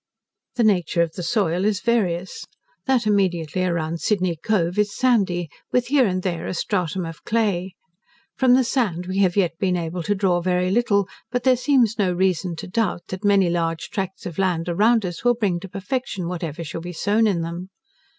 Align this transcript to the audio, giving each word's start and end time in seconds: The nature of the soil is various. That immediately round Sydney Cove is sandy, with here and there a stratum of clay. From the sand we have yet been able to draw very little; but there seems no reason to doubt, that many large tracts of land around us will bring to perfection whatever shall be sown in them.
The 0.55 0.63
nature 0.63 1.03
of 1.03 1.13
the 1.13 1.21
soil 1.21 1.63
is 1.63 1.79
various. 1.79 2.43
That 2.87 3.05
immediately 3.05 3.63
round 3.67 4.01
Sydney 4.01 4.35
Cove 4.35 4.79
is 4.79 4.97
sandy, 4.97 5.47
with 5.71 5.89
here 5.89 6.07
and 6.07 6.23
there 6.23 6.47
a 6.47 6.55
stratum 6.55 7.05
of 7.05 7.23
clay. 7.23 7.75
From 8.35 8.55
the 8.55 8.63
sand 8.63 9.05
we 9.05 9.19
have 9.19 9.35
yet 9.37 9.59
been 9.59 9.77
able 9.77 10.01
to 10.01 10.15
draw 10.15 10.41
very 10.41 10.71
little; 10.71 11.07
but 11.29 11.43
there 11.43 11.55
seems 11.55 11.99
no 11.99 12.11
reason 12.11 12.55
to 12.55 12.67
doubt, 12.67 13.09
that 13.09 13.23
many 13.23 13.47
large 13.47 13.91
tracts 13.91 14.25
of 14.25 14.39
land 14.39 14.67
around 14.67 15.05
us 15.05 15.23
will 15.23 15.35
bring 15.35 15.59
to 15.59 15.69
perfection 15.69 16.27
whatever 16.27 16.63
shall 16.63 16.81
be 16.81 16.93
sown 16.93 17.27
in 17.27 17.43
them. 17.43 17.69